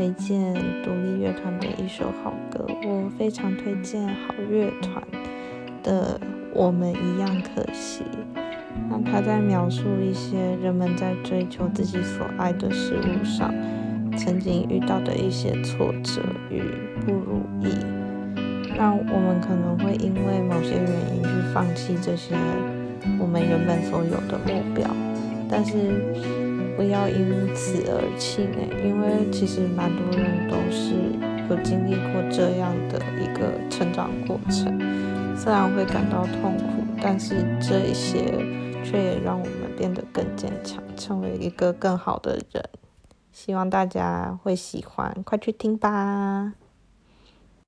[0.00, 5.02] 推荐独立乐团的一首好歌，我非常推荐好乐团
[5.82, 6.18] 的
[6.54, 8.02] 《我们一样可惜》。
[8.88, 13.52] 那他在描述一些人们在追求自己所爱的事物上，
[14.16, 16.62] 曾经遇到的一些挫折与
[17.04, 17.68] 不如意，
[18.78, 22.34] 那我们可能会因为某些原因去放弃这些
[23.18, 24.88] 我们原本所有的目标，
[25.46, 25.76] 但是
[26.80, 30.94] 不要因此而气馁，因为其实蛮多人都是
[31.50, 34.80] 有经历过这样的一个成长过程，
[35.36, 38.32] 虽然会感到痛苦，但是这一些。
[38.82, 42.64] 却也让我们变得更坚强，成为一个更好的人。
[43.30, 46.54] 希望大家会喜欢，快去听吧。